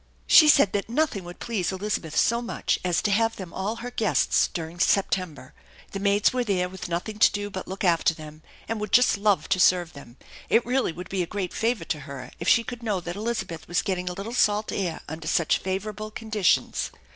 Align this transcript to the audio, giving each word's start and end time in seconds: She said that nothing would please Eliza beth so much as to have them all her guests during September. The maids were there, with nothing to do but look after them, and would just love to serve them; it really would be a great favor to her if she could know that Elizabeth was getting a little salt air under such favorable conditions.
She 0.25 0.47
said 0.49 0.73
that 0.73 0.89
nothing 0.89 1.23
would 1.25 1.37
please 1.39 1.71
Eliza 1.71 2.01
beth 2.01 2.17
so 2.17 2.41
much 2.41 2.79
as 2.83 3.03
to 3.03 3.11
have 3.11 3.35
them 3.35 3.53
all 3.53 3.75
her 3.75 3.91
guests 3.91 4.49
during 4.51 4.79
September. 4.79 5.53
The 5.91 5.99
maids 5.99 6.33
were 6.33 6.43
there, 6.43 6.67
with 6.67 6.89
nothing 6.89 7.19
to 7.19 7.31
do 7.31 7.51
but 7.51 7.67
look 7.67 7.83
after 7.83 8.15
them, 8.15 8.41
and 8.67 8.79
would 8.81 8.91
just 8.93 9.15
love 9.15 9.47
to 9.49 9.59
serve 9.59 9.93
them; 9.93 10.17
it 10.49 10.65
really 10.65 10.91
would 10.91 11.09
be 11.09 11.21
a 11.21 11.27
great 11.27 11.53
favor 11.53 11.85
to 11.85 11.99
her 11.99 12.31
if 12.39 12.47
she 12.47 12.63
could 12.63 12.81
know 12.81 12.99
that 12.99 13.15
Elizabeth 13.15 13.67
was 13.67 13.83
getting 13.83 14.09
a 14.09 14.13
little 14.13 14.33
salt 14.33 14.71
air 14.71 15.01
under 15.07 15.27
such 15.27 15.59
favorable 15.59 16.09
conditions. 16.09 16.89